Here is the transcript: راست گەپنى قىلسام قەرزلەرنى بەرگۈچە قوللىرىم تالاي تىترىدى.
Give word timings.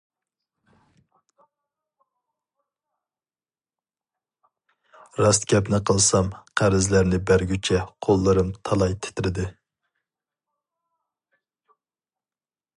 راست 5.25 5.45
گەپنى 5.53 5.81
قىلسام 5.91 6.31
قەرزلەرنى 6.63 7.21
بەرگۈچە 7.33 7.83
قوللىرىم 8.07 8.51
تالاي 8.69 8.97
تىترىدى. 9.07 9.47